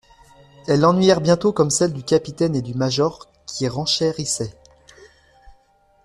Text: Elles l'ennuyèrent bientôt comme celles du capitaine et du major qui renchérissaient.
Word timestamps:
Elles 0.67 0.79
l'ennuyèrent 0.79 1.21
bientôt 1.21 1.53
comme 1.53 1.69
celles 1.69 1.93
du 1.93 2.01
capitaine 2.01 2.55
et 2.55 2.63
du 2.63 2.73
major 2.73 3.27
qui 3.45 3.67
renchérissaient. 3.67 4.55